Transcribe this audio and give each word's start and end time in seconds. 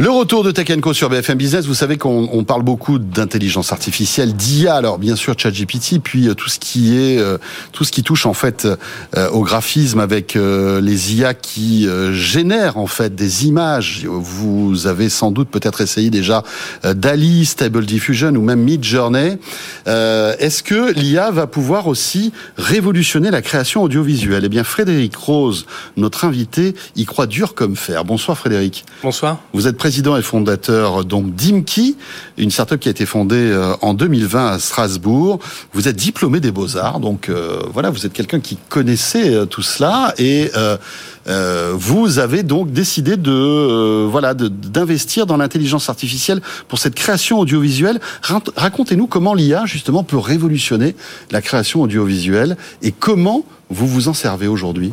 Le 0.00 0.10
retour 0.10 0.44
de 0.44 0.52
Tech 0.52 0.68
Co 0.80 0.94
sur 0.94 1.08
BFM 1.08 1.36
Business, 1.36 1.66
vous 1.66 1.74
savez 1.74 1.98
qu'on 1.98 2.44
parle 2.44 2.62
beaucoup 2.62 3.00
d'intelligence 3.00 3.72
artificielle, 3.72 4.32
d'IA, 4.32 4.76
alors 4.76 4.96
bien 4.96 5.16
sûr 5.16 5.34
ChatGPT, 5.36 5.98
puis 6.00 6.28
euh, 6.28 6.34
tout 6.34 6.48
ce 6.48 6.60
qui 6.60 6.96
est 6.96 7.18
euh, 7.18 7.36
tout 7.72 7.82
ce 7.82 7.90
qui 7.90 8.04
touche 8.04 8.24
en 8.24 8.32
fait 8.32 8.68
euh, 9.16 9.28
au 9.30 9.42
graphisme 9.42 9.98
avec 9.98 10.36
les 10.36 11.16
IA 11.16 11.34
qui 11.34 11.88
génèrent 12.12 12.76
en 12.76 12.86
fait 12.86 13.16
des 13.16 13.46
images. 13.46 14.06
Vous 14.06 14.86
avez 14.86 15.08
sans 15.08 15.32
doute 15.32 15.48
peut-être 15.48 15.80
essayé 15.80 16.10
déjà 16.10 16.44
DALI, 16.84 17.44
Stable 17.44 17.84
Diffusion 17.84 18.28
ou 18.28 18.42
même 18.42 18.60
Midjourney. 18.60 19.38
Est-ce 19.86 20.62
que 20.62 20.92
l'IA 20.92 21.32
va 21.32 21.48
pouvoir 21.48 21.88
aussi 21.88 22.32
révolutionner 22.56 23.32
la 23.32 23.42
création 23.42 23.82
audiovisuelle? 23.82 24.44
Eh 24.44 24.48
bien 24.48 24.64
Frédéric 24.64 25.16
Rose, 25.16 25.66
notre 25.96 26.24
invité, 26.24 26.74
y 26.94 27.04
croit 27.04 27.26
dur 27.26 27.54
comme 27.54 27.74
fer. 27.74 28.04
Bonsoir 28.04 28.38
Frédéric. 28.38 28.84
Bonsoir. 29.02 29.38
Vous 29.52 29.66
êtes 29.66 29.78
président 29.88 30.18
et 30.18 30.22
fondateur 30.22 31.02
d'Imki, 31.02 31.96
une 32.36 32.50
startup 32.50 32.78
qui 32.78 32.88
a 32.88 32.90
été 32.90 33.06
fondée 33.06 33.36
euh, 33.36 33.72
en 33.80 33.94
2020 33.94 34.48
à 34.48 34.58
Strasbourg. 34.58 35.38
Vous 35.72 35.88
êtes 35.88 35.96
diplômé 35.96 36.40
des 36.40 36.50
Beaux-Arts, 36.50 37.00
donc 37.00 37.30
euh, 37.30 37.62
voilà, 37.72 37.88
vous 37.88 38.04
êtes 38.04 38.12
quelqu'un 38.12 38.40
qui 38.40 38.58
connaissait 38.68 39.34
euh, 39.34 39.46
tout 39.46 39.62
cela 39.62 40.12
et 40.18 40.50
vous 41.74 42.18
avez 42.18 42.42
donc 42.42 42.70
décidé 42.70 43.16
de 43.16 44.04
voilà 44.04 44.34
d'investir 44.34 45.24
dans 45.24 45.38
l'intelligence 45.38 45.88
artificielle 45.88 46.42
pour 46.68 46.78
cette 46.78 46.94
création 46.94 47.38
audiovisuelle. 47.38 47.98
Racontez-nous 48.56 49.06
comment 49.06 49.32
l'IA 49.32 49.64
justement 49.64 50.04
peut 50.04 50.18
révolutionner 50.18 50.96
la 51.30 51.40
création 51.40 51.80
audiovisuelle 51.80 52.58
et 52.82 52.92
comment 52.92 53.44
vous 53.70 53.86
vous 53.86 54.08
en 54.08 54.14
servez 54.14 54.48
aujourd'hui. 54.48 54.92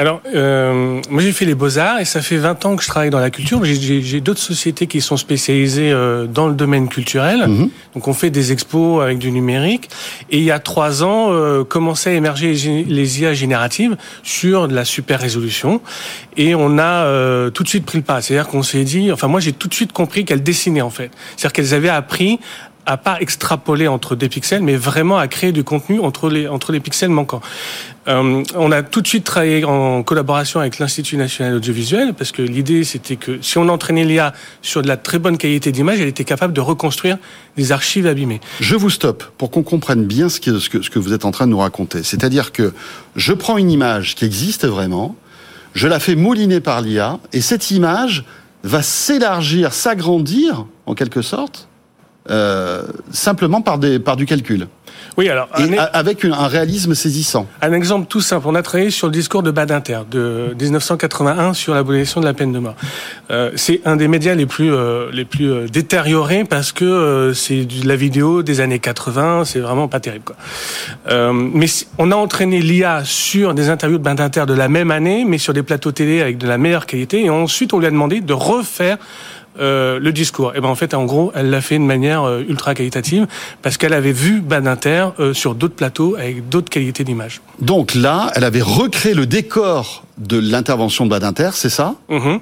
Alors, 0.00 0.22
euh, 0.32 1.00
moi 1.10 1.20
j'ai 1.20 1.32
fait 1.32 1.44
les 1.44 1.56
beaux-arts 1.56 1.98
et 1.98 2.04
ça 2.04 2.22
fait 2.22 2.36
20 2.36 2.64
ans 2.66 2.76
que 2.76 2.84
je 2.84 2.88
travaille 2.88 3.10
dans 3.10 3.18
la 3.18 3.30
culture. 3.30 3.64
J'ai 3.64 4.20
d'autres 4.20 4.40
sociétés 4.40 4.86
qui 4.86 5.00
sont 5.00 5.16
spécialisées 5.16 5.90
euh, 5.90 6.26
dans 6.26 6.46
le 6.46 6.54
domaine 6.54 6.88
culturel. 6.88 7.48
Mhm. 7.48 7.70
Donc 7.96 8.06
on 8.06 8.12
fait 8.12 8.30
des 8.30 8.52
expos 8.52 9.02
avec 9.02 9.18
du 9.18 9.32
numérique. 9.32 9.90
Et 10.30 10.38
il 10.38 10.44
y 10.44 10.52
a 10.52 10.60
trois 10.60 11.02
ans, 11.02 11.32
euh, 11.32 11.64
commençaient 11.64 12.10
à 12.10 12.12
émerger 12.12 12.54
les 12.86 13.20
IA 13.20 13.34
génératives 13.34 13.96
sur 14.22 14.68
de 14.68 14.74
la 14.74 14.84
super 14.84 15.18
résolution. 15.18 15.80
Et 16.36 16.54
on 16.54 16.78
a 16.78 17.04
euh, 17.04 17.50
tout 17.50 17.64
de 17.64 17.68
suite 17.68 17.84
pris 17.84 17.98
le 17.98 18.04
pas. 18.04 18.22
C'est-à-dire 18.22 18.46
qu'on 18.46 18.62
s'est 18.62 18.84
dit, 18.84 19.10
enfin 19.10 19.26
moi 19.26 19.40
j'ai 19.40 19.52
tout 19.52 19.66
de 19.66 19.74
suite 19.74 19.92
compris 19.92 20.24
qu'elles 20.24 20.44
dessinaient 20.44 20.80
en 20.80 20.90
fait. 20.90 21.10
C'est-à-dire 21.36 21.52
qu'elles 21.52 21.74
avaient 21.74 21.88
appris 21.88 22.38
à 22.88 22.96
pas 22.96 23.20
extrapoler 23.20 23.86
entre 23.86 24.16
des 24.16 24.30
pixels, 24.30 24.62
mais 24.62 24.74
vraiment 24.74 25.18
à 25.18 25.28
créer 25.28 25.52
du 25.52 25.62
contenu 25.62 26.00
entre 26.00 26.30
les 26.30 26.48
entre 26.48 26.72
les 26.72 26.80
pixels 26.80 27.10
manquants. 27.10 27.42
Euh, 28.08 28.42
on 28.54 28.72
a 28.72 28.82
tout 28.82 29.02
de 29.02 29.06
suite 29.06 29.24
travaillé 29.24 29.62
en 29.64 30.02
collaboration 30.02 30.60
avec 30.60 30.78
l'Institut 30.78 31.18
national 31.18 31.54
audiovisuel 31.54 32.14
parce 32.14 32.32
que 32.32 32.40
l'idée 32.40 32.84
c'était 32.84 33.16
que 33.16 33.42
si 33.42 33.58
on 33.58 33.68
entraînait 33.68 34.04
l'IA 34.04 34.32
sur 34.62 34.80
de 34.80 34.88
la 34.88 34.96
très 34.96 35.18
bonne 35.18 35.36
qualité 35.36 35.70
d'image, 35.70 36.00
elle 36.00 36.08
était 36.08 36.24
capable 36.24 36.54
de 36.54 36.62
reconstruire 36.62 37.18
des 37.58 37.72
archives 37.72 38.06
abîmées. 38.06 38.40
Je 38.60 38.74
vous 38.74 38.88
stoppe 38.88 39.22
pour 39.36 39.50
qu'on 39.50 39.62
comprenne 39.62 40.06
bien 40.06 40.30
ce 40.30 40.40
que, 40.40 40.58
ce 40.58 40.70
que 40.70 40.80
ce 40.80 40.88
que 40.88 40.98
vous 40.98 41.12
êtes 41.12 41.26
en 41.26 41.30
train 41.30 41.46
de 41.46 41.50
nous 41.50 41.58
raconter. 41.58 42.02
C'est-à-dire 42.02 42.52
que 42.52 42.72
je 43.16 43.34
prends 43.34 43.58
une 43.58 43.70
image 43.70 44.14
qui 44.14 44.24
existe 44.24 44.66
vraiment, 44.66 45.14
je 45.74 45.88
la 45.88 46.00
fais 46.00 46.14
mouliner 46.14 46.60
par 46.60 46.80
l'IA 46.80 47.18
et 47.34 47.42
cette 47.42 47.70
image 47.70 48.24
va 48.64 48.80
s'élargir, 48.82 49.74
s'agrandir 49.74 50.64
en 50.86 50.94
quelque 50.94 51.20
sorte 51.20 51.68
euh, 52.30 52.82
simplement 53.10 53.60
par, 53.62 53.78
des, 53.78 53.98
par 53.98 54.16
du 54.16 54.26
calcul. 54.26 54.68
Oui, 55.16 55.28
alors 55.28 55.48
avec 55.92 56.24
un 56.24 56.46
réalisme 56.46 56.94
saisissant. 56.94 57.48
Un 57.60 57.72
exemple 57.72 58.06
tout 58.08 58.20
simple. 58.20 58.46
On 58.48 58.54
a 58.54 58.62
travaillé 58.62 58.90
sur 58.90 59.08
le 59.08 59.12
discours 59.12 59.42
de 59.42 59.50
Badinter 59.50 60.00
de 60.08 60.54
1981 60.60 61.54
sur 61.54 61.74
l'abolition 61.74 62.20
de 62.20 62.26
la 62.26 62.34
peine 62.34 62.52
de 62.52 62.58
mort. 62.58 62.76
Euh, 63.30 63.50
c'est 63.56 63.80
un 63.84 63.96
des 63.96 64.06
médias 64.06 64.34
les 64.34 64.46
plus 64.46 64.72
euh, 64.72 65.10
les 65.12 65.24
plus 65.24 65.50
euh, 65.50 65.66
détériorés 65.66 66.44
parce 66.44 66.70
que 66.70 66.84
euh, 66.84 67.34
c'est 67.34 67.64
de 67.64 67.88
la 67.88 67.96
vidéo 67.96 68.42
des 68.42 68.60
années 68.60 68.78
80. 68.78 69.44
C'est 69.44 69.58
vraiment 69.60 69.88
pas 69.88 69.98
terrible 69.98 70.24
quoi. 70.24 70.36
Euh, 71.08 71.32
mais 71.32 71.66
on 71.98 72.12
a 72.12 72.16
entraîné 72.16 72.60
l'IA 72.60 73.02
sur 73.04 73.54
des 73.54 73.70
interviews 73.70 73.98
de 73.98 74.04
Badinter 74.04 74.44
de 74.46 74.54
la 74.54 74.68
même 74.68 74.90
année, 74.92 75.24
mais 75.26 75.38
sur 75.38 75.52
des 75.52 75.62
plateaux 75.64 75.92
télé 75.92 76.20
avec 76.20 76.38
de 76.38 76.46
la 76.46 76.58
meilleure 76.58 76.86
qualité. 76.86 77.24
Et 77.24 77.30
ensuite, 77.30 77.72
on 77.72 77.80
lui 77.80 77.86
a 77.86 77.90
demandé 77.90 78.20
de 78.20 78.32
refaire 78.32 78.98
euh, 79.58 79.98
le 79.98 80.12
discours. 80.12 80.52
Et 80.54 80.60
ben 80.60 80.68
en 80.68 80.74
fait, 80.74 80.94
en 80.94 81.04
gros, 81.04 81.32
elle 81.34 81.50
l'a 81.50 81.60
fait 81.60 81.78
de 81.78 81.84
manière 81.84 82.24
euh, 82.24 82.44
ultra 82.48 82.74
qualitative 82.74 83.26
parce 83.62 83.76
qu'elle 83.76 83.92
avait 83.92 84.12
vu 84.12 84.40
Badinter 84.40 85.08
euh, 85.18 85.34
sur 85.34 85.54
d'autres 85.54 85.74
plateaux 85.74 86.16
avec 86.16 86.48
d'autres 86.48 86.70
qualités 86.70 87.04
d'image. 87.04 87.40
Donc 87.60 87.94
là, 87.94 88.30
elle 88.34 88.44
avait 88.44 88.62
recréé 88.62 89.14
le 89.14 89.26
décor 89.26 90.04
de 90.18 90.38
l'intervention 90.38 91.04
de 91.04 91.10
Badinter, 91.10 91.50
c'est 91.54 91.70
ça? 91.70 91.94
Mm-hmm. 92.10 92.40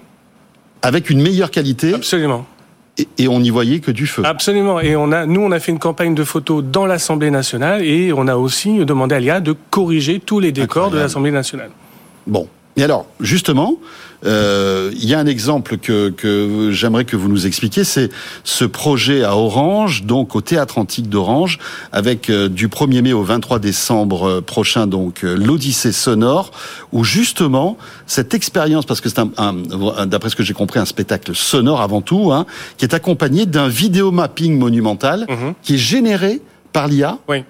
Avec 0.83 1.11
une 1.11 1.23
meilleure 1.23 1.51
qualité. 1.51 1.95
Absolument. 1.95 2.47
Et, 3.19 3.29
on 3.29 3.41
n'y 3.41 3.51
voyait 3.51 3.81
que 3.81 3.91
du 3.91 4.07
feu. 4.07 4.23
Absolument. 4.25 4.81
Et 4.81 4.97
on 4.97 5.13
a, 5.13 5.27
nous, 5.27 5.43
on 5.43 5.53
a 5.53 5.61
fait 5.61 5.71
une 5.71 5.79
campagne 5.79 6.15
de 6.15 6.25
photos 6.25 6.65
dans 6.65 6.87
l'Assemblée 6.87 7.31
nationale 7.31 7.83
et 7.85 8.13
on 8.15 8.27
a 8.27 8.37
aussi 8.37 8.85
demandé 8.87 9.15
à 9.15 9.21
l'IA 9.21 9.41
de 9.41 9.55
corriger 9.71 10.19
tous 10.19 10.41
les 10.41 10.51
décors 10.53 10.91
de 10.91 10.97
l'Assemblée 10.97 11.31
nationale. 11.31 11.71
Bon. 12.27 12.49
Et 12.77 12.83
alors, 12.83 13.07
justement, 13.21 13.79
euh, 14.25 14.91
il 14.95 15.07
y 15.07 15.15
a 15.15 15.19
un 15.19 15.27
exemple 15.27 15.79
que, 15.79 16.11
que 16.11 16.71
j'aimerais 16.73 17.05
que 17.05 17.17
vous 17.17 17.29
nous 17.29 17.47
expliquiez, 17.47 17.85
c'est 17.85 18.11
ce 18.45 18.65
projet 18.65 19.25
à 19.25 19.37
Orange, 19.37 20.05
donc 20.05 20.37
au 20.37 20.41
Théâtre 20.41 20.79
Antique 20.79 21.09
d'Orange, 21.09 21.59
avec 21.93 22.29
euh, 22.29 22.49
du 22.49 22.69
1er 22.69 23.03
mai 23.03 23.13
au 23.13 23.23
23 23.23 23.59
décembre 23.59 24.29
euh, 24.29 24.41
prochain, 24.41 24.87
donc 24.87 25.23
l'Odyssée 25.23 25.93
sonore, 25.93 26.51
où 26.93 27.03
justement 27.03 27.79
cette 28.07 28.35
expérience, 28.35 28.85
parce 28.85 29.01
que 29.01 29.09
c'est 29.09 29.21
un, 29.21 29.55
d'après 30.07 30.31
ce 30.31 30.37
que 30.37 30.43
j'ai 30.43 30.55
compris, 30.55 30.79
un 30.79 30.87
spectacle 30.87 31.35
sonore 31.35 31.81
avant 31.81 32.03
tout, 32.03 32.33
hein, 32.33 32.47
qui 32.77 32.85
est 32.85 32.95
accompagné 32.95 33.47
d'un 33.47 33.69
vidéo 33.69 34.11
mapping 34.11 34.59
monumental, 34.59 35.27
mhm. 35.29 35.55
qui 35.63 35.75
est 35.75 35.79
généré 35.79 36.41
par 36.73 36.89
l'IA. 36.89 37.19
Oui. 37.29 37.45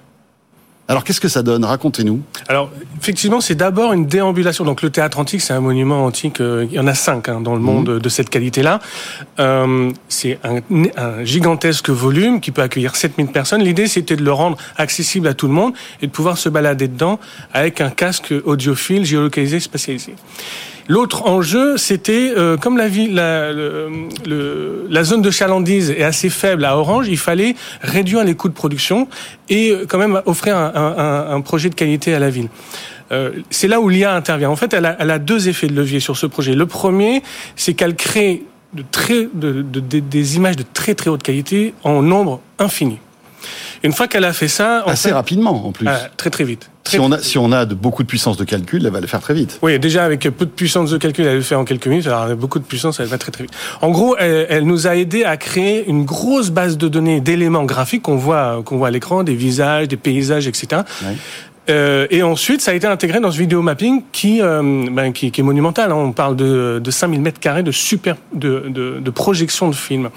Alors 0.89 1.03
qu'est-ce 1.03 1.21
que 1.21 1.29
ça 1.29 1.43
donne? 1.43 1.65
Racontez-nous. 1.65 2.23
Alors 2.49 2.71
effectivement, 3.01 3.41
c'est 3.41 3.57
d'abord 3.57 3.93
une 3.93 4.07
déambulation. 4.07 4.65
Donc 4.65 4.83
le 4.83 4.91
théâtre 4.91 5.19
antique, 5.19 5.41
c'est 5.41 5.53
un 5.53 5.61
monument 5.61 6.05
antique. 6.05 6.41
Euh, 6.41 6.67
il 6.71 6.75
y 6.75 6.79
en 6.79 6.87
a 6.87 6.95
cinq 6.95 7.29
hein, 7.29 7.41
dans 7.41 7.55
le 7.55 7.61
monde 7.61 7.89
mhm. 7.89 7.99
de 7.99 8.09
cette 8.09 8.31
qualité-là. 8.31 8.79
Euh, 9.41 9.91
c'est 10.09 10.39
un, 10.45 10.61
un, 10.97 11.25
gigantesque 11.25 11.91
volume 11.91 12.41
qui 12.41 12.53
peut 12.53 12.63
accueillir 12.63 12.95
7000 12.95 13.29
personnes. 13.29 13.63
L'idée, 13.63 13.89
c'était 13.89 14.17
de 14.17 14.23
le 14.23 14.33
rendre 14.33 14.57
accessible 14.77 15.27
à 15.27 15.35
tout 15.35 15.49
le 15.49 15.55
monde 15.55 15.75
et 16.03 16.07
de 16.07 16.13
pouvoir 16.13 16.39
se 16.39 16.49
balader 16.49 16.87
dedans 16.87 17.19
avec 17.53 17.81
un 17.81 17.91
casque 17.91 18.33
audiophile 18.45 19.05
géolocalisé 19.05 19.59
spatialisé. 19.59 20.15
L'autre 20.89 21.27
enjeu, 21.27 21.77
c'était 21.77 22.33
euh, 22.37 22.57
comme 22.57 22.77
la, 22.77 22.89
vie, 22.89 23.11
la, 23.11 23.53
le, 23.53 24.87
la 24.89 25.05
zone 25.05 25.23
de 25.23 25.31
chalandise 25.31 25.91
est 25.91 26.05
assez 26.05 26.31
faible 26.31 26.65
à 26.65 26.79
Orange, 26.79 27.09
il 27.09 27.19
fallait 27.19 27.57
réduire 27.81 28.23
les 28.25 28.35
coûts 28.35 28.49
de 28.49 28.55
production 28.55 29.09
et 29.49 29.71
euh, 29.71 29.87
quand 29.89 29.99
même 29.99 30.23
offrir 30.27 30.57
un, 30.57 30.73
un, 30.75 31.35
un 31.35 31.41
projet 31.41 31.71
de 31.71 31.75
qualité 31.75 32.15
à 32.15 32.19
la 32.19 32.31
ville. 32.31 32.49
Euh, 33.13 33.31
c'est 33.51 33.69
là 33.69 33.81
où 33.81 33.89
l'IA 33.89 34.15
intervient. 34.15 34.51
En 34.51 34.57
fait, 34.57 34.75
elle 34.75 34.87
a, 34.87 34.97
elle 34.99 35.11
a, 35.11 35.19
deux 35.19 35.49
effets 35.49 35.69
de 35.69 35.75
levier 35.75 36.01
sur 36.01 36.17
ce 36.17 36.27
projet. 36.27 36.55
Le 36.55 36.67
premier, 36.67 37.23
c'est 37.55 37.75
qu'elle 37.75 37.95
crée 37.95 38.43
de 38.75 38.85
très, 38.91 39.29
de, 39.33 39.63
de, 39.63 39.81
des 39.81 40.37
images 40.37 40.57
de 40.57 40.65
très 40.75 40.95
très 40.95 41.11
haute 41.11 41.23
qualité 41.23 41.73
en 41.85 42.03
nombre 42.03 42.41
infini. 42.59 42.99
Une 43.83 43.93
fois 43.93 44.09
qu'elle 44.09 44.25
a 44.25 44.33
fait 44.33 44.49
ça, 44.49 44.83
assez 44.87 45.13
rapidement 45.13 45.67
en 45.67 45.73
plus, 45.73 45.87
ah, 45.87 46.09
très 46.17 46.31
très 46.31 46.45
vite. 46.45 46.71
Si 46.87 46.99
on 46.99 47.13
a 47.13 47.19
si 47.19 47.39
on 47.39 47.53
a 47.53 47.67
de, 47.67 47.75
beaucoup 47.75 48.03
de 48.03 48.09
puissance 48.09 48.37
de 48.37 48.45
calcul, 48.45 48.85
elle 48.85 48.93
va 48.93 49.01
le 49.01 49.07
faire 49.07 49.21
très 49.21 49.35
vite. 49.35 49.59
Oui, 49.63 49.79
déjà 49.79 50.05
avec 50.05 50.23
peu 50.23 50.47
de 50.47 50.51
puissance 50.51 50.91
de 50.91 50.99
calcul, 50.99 51.27
elle 51.27 51.37
le 51.37 51.43
fait 51.43 51.55
en 51.55 51.65
quelques 51.65 51.87
minutes. 51.87 52.07
Alors 52.07 52.23
avec 52.23 52.39
beaucoup 52.39 52.59
de 52.59 52.65
puissance, 52.65 53.01
elle 53.01 53.07
va 53.07 53.19
très 53.19 53.33
très 53.33 53.45
vite. 53.45 53.53
En 53.81 53.91
gros, 53.91 54.17
elle, 54.19 54.65
nous 54.65 54.87
a 54.87 54.97
aidé 54.97 55.25
à 55.25 55.37
créer 55.37 55.89
une 55.89 56.05
grosse 56.05 56.51
base 56.51 56.79
de 56.79 56.89
données 56.89 57.21
d'éléments 57.21 57.65
graphiques 57.65 58.03
qu'on 58.03 58.17
voit 58.17 58.63
qu'on 58.65 58.79
voit 58.79 58.89
à 58.89 58.91
l'écran, 58.91 59.23
des 59.23 59.35
visages, 59.35 59.89
des 59.89 59.97
paysages, 59.97 60.47
etc. 60.47 60.83
Euh, 61.69 62.07
et 62.11 62.23
ensuite, 62.23 62.61
ça 62.61 62.71
a 62.71 62.75
été 62.75 62.87
intégré 62.87 63.21
dans 63.21 63.33
ce 63.33 63.39
vidéo 63.39 63.63
mapping 63.63 64.03
qui, 64.13 64.41
euh, 64.41 64.87
ben, 64.91 65.13
qui, 65.13 65.31
qui, 65.31 65.41
est 65.41 65.45
monumental. 65.45 65.91
Hein. 65.91 65.97
On 65.97 66.13
parle 66.13 66.37
de, 66.37 66.81
de 66.83 66.91
5000 66.91 67.21
mètres 67.21 67.41
carrés 67.41 67.63
de 67.63 67.73
super 67.73 68.17
de, 68.33 68.67
de, 68.69 69.01
de, 69.01 69.11
projection 69.11 69.69
de 69.69 69.75
film. 69.75 70.11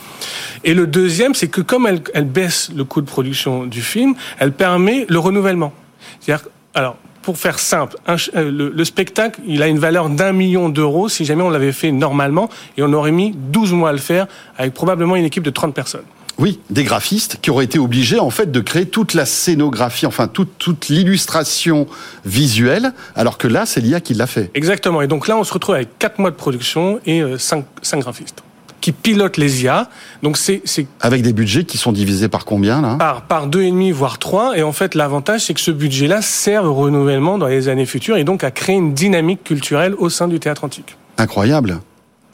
Et 0.64 0.74
le 0.74 0.86
deuxième, 0.86 1.34
c'est 1.34 1.48
que 1.48 1.62
comme 1.62 1.88
elle, 1.88 2.02
elle 2.14 2.26
baisse 2.26 2.70
le 2.76 2.84
coût 2.84 3.02
de 3.02 3.08
production 3.08 3.66
du 3.66 3.82
film, 3.82 4.14
elle 4.38 4.52
permet 4.52 5.06
le 5.10 5.20
renouvellement. 5.20 5.74
C'est-à-dire, 6.20 6.48
alors 6.74 6.98
pour 7.22 7.38
faire 7.38 7.60
simple, 7.60 7.98
un, 8.08 8.16
euh, 8.36 8.50
le, 8.50 8.70
le, 8.70 8.86
spectacle, 8.86 9.42
il 9.46 9.62
a 9.62 9.68
une 9.68 9.78
valeur 9.78 10.10
d'un 10.10 10.32
million 10.32 10.70
d'euros 10.70 11.10
si 11.10 11.26
jamais 11.26 11.44
on 11.44 11.50
l'avait 11.50 11.74
fait 11.74 11.92
normalement, 11.92 12.50
et 12.78 12.82
on 12.82 12.92
aurait 12.94 13.12
mis 13.12 13.34
12 13.36 13.74
mois 13.74 13.90
à 13.90 13.92
le 13.92 14.00
faire 14.00 14.28
avec 14.58 14.74
probablement 14.74 15.16
une 15.16 15.26
équipe 15.26 15.44
de 15.44 15.50
30 15.50 15.76
personnes. 15.76 16.06
Oui, 16.40 16.62
des 16.70 16.86
graphistes 16.86 17.40
qui 17.42 17.52
auraient 17.52 17.66
été 17.66 17.80
obligés 17.80 18.18
en 18.18 18.30
fait 18.30 18.50
de 18.50 18.62
créer 18.62 18.86
toute 18.86 19.14
la 19.14 19.26
scénographie, 19.26 20.06
enfin 20.06 20.30
toute, 20.30 20.58
toute 20.58 20.88
l'illustration 20.88 21.86
visuelle, 22.24 22.94
alors 23.14 23.38
que 23.38 23.50
là, 23.50 23.66
c'est 23.66 23.82
l'IA 23.82 24.00
qui 24.00 24.14
l'a 24.14 24.26
fait. 24.26 24.50
Exactement. 24.54 25.02
Et 25.02 25.08
donc 25.08 25.28
là, 25.28 25.36
on 25.36 25.44
se 25.44 25.54
retrouve 25.54 25.76
avec 25.76 26.00
quatre 26.00 26.18
mois 26.18 26.32
de 26.32 26.38
production 26.38 27.02
et 27.06 27.20
5 27.20 27.26
euh, 27.26 27.38
cinq, 27.38 27.66
cinq 27.82 28.00
graphistes. 28.00 28.42
Qui 28.82 28.92
pilote 28.92 29.38
les 29.38 29.64
IA. 29.64 29.90
Donc 30.24 30.38
c'est 30.38 30.62
avec 31.02 31.22
des 31.22 31.34
budgets 31.34 31.64
qui 31.64 31.78
sont 31.78 31.92
divisés 31.92 32.28
par 32.28 32.46
combien 32.46 32.82
là? 32.82 32.96
Par 32.96 33.24
par 33.24 33.48
deux 33.48 33.62
et 33.62 33.72
demi 33.72 33.92
voire 33.92 34.20
trois. 34.20 34.58
Et 34.58 34.64
en 34.64 34.72
fait 34.72 34.96
l'avantage 34.96 35.46
c'est 35.46 35.54
que 35.54 35.62
ce 35.62 35.72
budget-là 35.72 36.22
sert 36.22 36.64
au 36.66 36.74
renouvellement 36.74 37.38
dans 37.38 37.48
les 37.48 37.68
années 37.68 37.86
futures 37.86 38.18
et 38.18 38.24
donc 38.24 38.44
à 38.44 38.52
créer 38.52 38.76
une 38.76 38.94
dynamique 38.94 39.44
culturelle 39.44 39.96
au 39.96 40.10
sein 40.10 40.28
du 40.28 40.40
théâtre 40.40 40.64
antique. 40.64 40.98
Incroyable. 41.18 41.80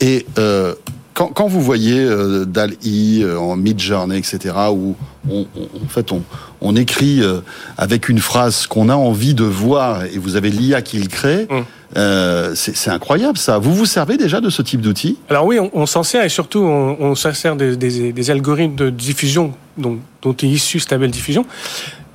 Et 0.00 0.26
euh, 0.38 0.74
quand, 1.16 1.28
quand, 1.28 1.46
vous 1.46 1.62
voyez 1.62 1.98
euh, 1.98 2.44
DAL-I 2.44 3.22
euh, 3.22 3.38
en 3.38 3.56
mid-journey, 3.56 4.18
etc., 4.18 4.54
où 4.70 4.94
on, 5.30 5.46
en 5.82 5.88
fait 5.88 6.12
on, 6.12 6.22
on 6.60 6.76
écrit 6.76 7.22
euh, 7.22 7.40
avec 7.78 8.10
une 8.10 8.18
phrase 8.18 8.66
qu'on 8.66 8.90
a 8.90 8.94
envie 8.94 9.32
de 9.32 9.44
voir 9.44 10.04
et 10.04 10.18
vous 10.18 10.36
avez 10.36 10.50
l'IA 10.50 10.82
qui 10.82 10.98
le 10.98 11.08
crée, 11.08 11.46
mmh. 11.48 11.54
euh, 11.96 12.52
c'est 12.54 12.90
incroyable 12.90 13.38
ça. 13.38 13.58
Vous 13.58 13.74
vous 13.74 13.86
servez 13.86 14.18
déjà 14.18 14.42
de 14.42 14.50
ce 14.50 14.60
type 14.60 14.82
d'outil? 14.82 15.16
Alors 15.30 15.46
oui, 15.46 15.58
on, 15.72 15.86
s'en 15.86 16.02
sert 16.02 16.22
et 16.22 16.28
surtout 16.28 16.60
on, 16.60 16.98
on 17.00 17.14
sert 17.14 17.56
des, 17.56 17.78
des, 17.78 18.12
des, 18.12 18.30
algorithmes 18.30 18.76
de 18.76 18.90
diffusion 18.90 19.54
dont, 19.78 19.98
dont 20.20 20.34
est 20.34 20.46
issu 20.46 20.80
Stable 20.80 21.08
Diffusion. 21.08 21.46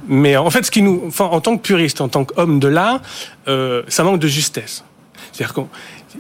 Mais 0.08 0.38
en 0.38 0.50
fait, 0.52 0.64
ce 0.64 0.70
qui 0.70 0.84
nous, 0.84 1.02
enfin, 1.08 1.26
en 1.26 1.42
tant 1.42 1.58
que 1.58 1.64
puriste, 1.64 2.02
en 2.02 2.08
tant 2.08 2.24
qu'homme 2.24 2.60
de 2.60 2.68
l'art, 2.68 3.02
ça 3.48 4.04
manque 4.04 4.20
de 4.20 4.28
justesse. 4.28 4.84
C'est-à-dire 5.32 5.54
qu'on 5.54 5.70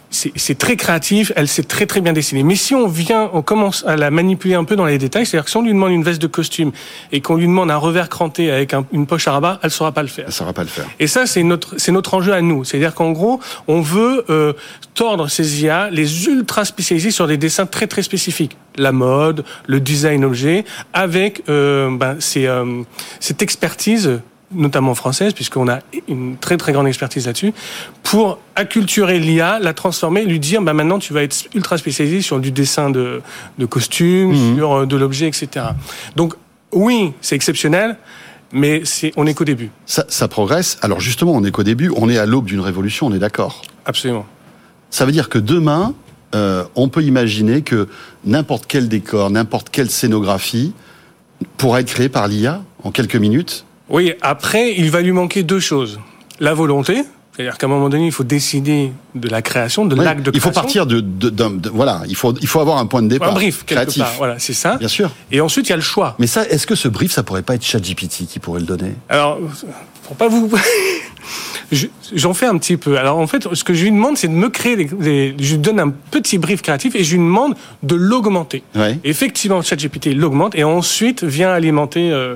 c'est 0.09 0.57
très 0.57 0.75
créatif, 0.75 1.31
elle 1.35 1.47
s'est 1.47 1.63
très 1.63 1.85
très 1.85 2.01
bien 2.01 2.13
dessinée. 2.13 2.43
Mais 2.43 2.55
si 2.55 2.75
on 2.75 2.87
vient, 2.87 3.29
on 3.33 3.41
commence 3.41 3.83
à 3.85 3.95
la 3.95 4.11
manipuler 4.11 4.55
un 4.55 4.63
peu 4.63 4.75
dans 4.75 4.85
les 4.85 4.97
détails, 4.97 5.25
c'est-à-dire 5.25 5.45
que 5.45 5.51
si 5.51 5.57
on 5.57 5.61
lui 5.61 5.73
demande 5.73 5.91
une 5.91 6.03
veste 6.03 6.21
de 6.21 6.27
costume 6.27 6.71
et 7.11 7.21
qu'on 7.21 7.35
lui 7.35 7.47
demande 7.47 7.71
un 7.71 7.77
revers 7.77 8.09
cranté 8.09 8.51
avec 8.51 8.73
une 8.91 9.07
poche 9.07 9.27
à 9.27 9.31
rabat, 9.33 9.59
elle 9.63 9.71
saura 9.71 9.91
pas 9.91 10.01
le 10.01 10.07
faire. 10.07 10.25
Elle 10.27 10.33
saura 10.33 10.53
pas 10.53 10.63
le 10.63 10.69
faire. 10.69 10.85
Et 10.99 11.07
ça, 11.07 11.25
c'est 11.25 11.43
notre 11.43 11.75
c'est 11.77 11.91
notre 11.91 12.13
enjeu 12.13 12.33
à 12.33 12.41
nous. 12.41 12.63
C'est-à-dire 12.63 12.93
qu'en 12.93 13.11
gros, 13.11 13.39
on 13.67 13.81
veut 13.81 14.25
euh, 14.29 14.53
tordre 14.93 15.27
ces 15.27 15.63
IA, 15.63 15.89
les 15.89 16.27
ultra 16.27 16.65
spécialiser 16.65 17.11
sur 17.11 17.27
des 17.27 17.37
dessins 17.37 17.65
très 17.65 17.87
très 17.87 18.03
spécifiques, 18.03 18.57
la 18.77 18.91
mode, 18.91 19.43
le 19.67 19.79
design 19.79 20.25
objet, 20.25 20.65
avec 20.93 21.43
euh, 21.49 21.89
ben, 21.95 22.17
euh, 22.37 22.83
cette 23.19 23.41
expertise 23.41 24.21
notamment 24.53 24.95
française, 24.95 25.33
puisqu'on 25.33 25.67
a 25.67 25.79
une 26.07 26.37
très 26.37 26.57
très 26.57 26.73
grande 26.73 26.87
expertise 26.87 27.27
là-dessus, 27.27 27.53
pour 28.03 28.39
acculturer 28.55 29.19
l'IA, 29.19 29.59
la 29.59 29.73
transformer, 29.73 30.25
lui 30.25 30.39
dire 30.39 30.61
bah 30.61 30.73
maintenant 30.73 30.99
tu 30.99 31.13
vas 31.13 31.23
être 31.23 31.47
ultra 31.53 31.77
spécialisé 31.77 32.21
sur 32.21 32.39
du 32.39 32.51
dessin 32.51 32.89
de, 32.89 33.21
de 33.57 33.65
costumes, 33.65 34.31
mmh. 34.31 34.55
sur 34.55 34.73
euh, 34.73 34.85
de 34.85 34.95
l'objet, 34.97 35.27
etc. 35.27 35.67
Donc 36.15 36.35
oui, 36.71 37.13
c'est 37.21 37.35
exceptionnel. 37.35 37.97
Mais 38.53 38.81
c'est, 38.83 39.13
on 39.15 39.23
n'est 39.23 39.33
qu'au 39.33 39.45
début. 39.45 39.71
Ça, 39.85 40.03
ça 40.09 40.27
progresse. 40.27 40.77
Alors 40.81 40.99
justement, 40.99 41.31
on 41.31 41.39
n'est 41.39 41.51
qu'au 41.51 41.63
début. 41.63 41.89
On 41.95 42.09
est 42.09 42.17
à 42.17 42.25
l'aube 42.25 42.45
d'une 42.45 42.59
révolution. 42.59 43.07
On 43.07 43.13
est 43.13 43.19
d'accord. 43.19 43.61
Absolument. 43.85 44.25
Ça 44.89 45.05
veut 45.05 45.13
dire 45.13 45.29
que 45.29 45.37
demain, 45.37 45.93
euh, 46.35 46.65
on 46.75 46.89
peut 46.89 47.03
imaginer 47.03 47.61
que 47.61 47.87
n'importe 48.25 48.65
quel 48.67 48.89
décor, 48.89 49.29
n'importe 49.29 49.69
quelle 49.69 49.89
scénographie 49.89 50.73
pourra 51.57 51.79
être 51.79 51.87
créé 51.87 52.09
par 52.09 52.27
l'IA 52.27 52.61
en 52.83 52.91
quelques 52.91 53.15
minutes 53.15 53.65
oui, 53.91 54.13
après, 54.21 54.73
il 54.75 54.89
va 54.89 55.01
lui 55.01 55.11
manquer 55.11 55.43
deux 55.43 55.59
choses. 55.59 55.99
La 56.39 56.53
volonté, 56.53 57.03
c'est-à-dire 57.33 57.57
qu'à 57.57 57.67
un 57.67 57.69
moment 57.69 57.87
donné, 57.87 58.07
il 58.07 58.11
faut 58.11 58.23
décider 58.23 58.91
de 59.15 59.29
la 59.29 59.41
création, 59.41 59.85
de 59.85 59.95
l'acte 59.95 60.23
de 60.23 60.31
création. 60.31 60.49
Il 60.49 60.53
faut 60.53 60.59
partir 60.59 60.85
de, 60.85 60.99
de, 60.99 61.29
de, 61.29 61.69
voilà, 61.69 62.01
il 62.07 62.15
faut 62.15 62.33
il 62.41 62.47
faut 62.47 62.59
avoir 62.59 62.77
un 62.77 62.87
point 62.87 63.01
de 63.01 63.07
départ. 63.07 63.29
Un 63.29 63.33
brief 63.33 63.63
créatif. 63.65 64.03
Part, 64.03 64.13
voilà, 64.17 64.39
c'est 64.39 64.53
ça. 64.53 64.75
Bien 64.77 64.87
sûr. 64.87 65.11
Et 65.31 65.39
ensuite, 65.39 65.67
il 65.67 65.69
y 65.69 65.73
a 65.73 65.77
le 65.77 65.81
choix. 65.81 66.15
Mais 66.19 66.27
ça, 66.27 66.47
est-ce 66.47 66.67
que 66.67 66.75
ce 66.75 66.87
brief, 66.87 67.11
ça 67.11 67.23
pourrait 67.23 67.41
pas 67.41 67.55
être 67.55 67.63
ChatGPT 67.63 68.25
qui 68.27 68.39
pourrait 68.39 68.59
le 68.59 68.65
donner? 68.65 68.95
Alors, 69.07 69.39
pour 70.11 70.17
pas 70.17 70.27
vous 70.27 70.51
J'en 72.13 72.33
fais 72.33 72.47
un 72.47 72.57
petit 72.57 72.75
peu. 72.75 72.97
Alors 72.97 73.17
en 73.17 73.27
fait, 73.27 73.47
ce 73.53 73.63
que 73.63 73.73
je 73.73 73.83
lui 73.83 73.91
demande, 73.91 74.17
c'est 74.17 74.27
de 74.27 74.33
me 74.33 74.49
créer. 74.49 74.75
Les, 74.75 75.33
je 75.39 75.53
lui 75.53 75.57
donne 75.57 75.79
un 75.79 75.89
petit 75.89 76.37
brief 76.37 76.61
créatif 76.61 76.95
et 76.95 77.03
je 77.05 77.11
lui 77.11 77.19
demande 77.19 77.55
de 77.81 77.95
l'augmenter. 77.95 78.61
Ouais. 78.75 78.99
Effectivement, 79.05 79.61
ChatGPT 79.61 80.07
l'augmente 80.07 80.53
et 80.55 80.65
ensuite 80.65 81.23
vient 81.23 81.49
alimenter 81.49 82.11
euh, 82.11 82.35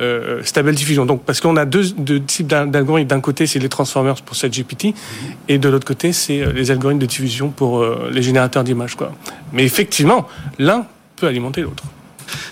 euh, 0.00 0.40
Stable 0.44 0.74
Diffusion. 0.74 1.04
Donc 1.04 1.24
parce 1.24 1.42
qu'on 1.42 1.58
a 1.58 1.66
deux, 1.66 1.90
deux 1.90 2.22
types 2.22 2.46
d'algorithmes. 2.46 3.08
D'un 3.08 3.20
côté, 3.20 3.46
c'est 3.46 3.58
les 3.58 3.68
transformers 3.68 4.22
pour 4.22 4.34
ChatGPT 4.34 4.94
et 5.48 5.58
de 5.58 5.68
l'autre 5.68 5.86
côté, 5.86 6.14
c'est 6.14 6.40
euh, 6.40 6.52
les 6.54 6.70
algorithmes 6.70 7.00
de 7.00 7.06
diffusion 7.06 7.50
pour 7.50 7.80
euh, 7.80 8.08
les 8.10 8.22
générateurs 8.22 8.64
d'images. 8.64 8.94
Quoi. 8.94 9.12
Mais 9.52 9.64
effectivement, 9.64 10.26
l'un 10.58 10.86
peut 11.16 11.26
alimenter 11.26 11.60
l'autre. 11.60 11.84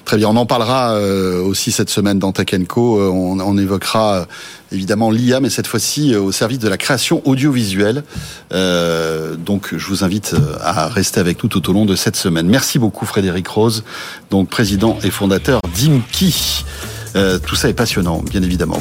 Très 0.04 0.16
bien, 0.16 0.28
on 0.28 0.36
en 0.36 0.46
parlera 0.46 0.92
euh, 0.94 1.42
aussi 1.42 1.72
cette 1.72 1.90
semaine 1.90 2.19
dans 2.19 2.32
Tech. 2.32 2.48
Euh, 2.52 2.66
on, 2.76 3.40
on, 3.40 3.58
évoquera 3.58 4.14
euh, 4.14 4.25
évidemment 4.72 5.10
l'IA, 5.10 5.40
mais 5.40 5.50
cette 5.50 5.66
fois-ci 5.66 6.14
au 6.14 6.32
service 6.32 6.58
de 6.58 6.69
la 6.69 6.76
création 6.76 7.22
audiovisuelle. 7.26 8.04
donc, 8.50 9.75
je 9.76 9.86
vous 9.86 10.04
invite 10.04 10.34
à 10.60 10.88
rester 10.88 11.20
avec 11.20 11.42
nous 11.42 11.48
tout 11.48 11.69
au 11.70 11.72
long 11.72 11.84
de 11.84 11.96
cette 11.96 12.16
semaine. 12.16 12.46
Merci 12.48 12.78
beaucoup, 12.78 13.06
Frédéric 13.06 13.48
Rose, 13.48 13.84
donc 14.30 14.48
président 14.48 14.98
et 15.02 15.10
fondateur 15.10 15.60
d'Imki. 15.75 16.64
tout 17.46 17.56
ça 17.56 17.69
est 17.69 17.75
passionnant, 17.75 18.22
bien 18.30 18.42
évidemment. 18.42 18.76